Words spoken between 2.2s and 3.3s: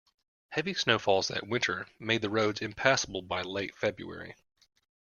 the roads impassable